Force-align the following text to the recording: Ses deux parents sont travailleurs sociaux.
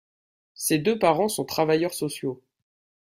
Ses 0.55 0.79
deux 0.79 0.97
parents 0.97 1.29
sont 1.29 1.45
travailleurs 1.45 1.93
sociaux. 1.93 2.41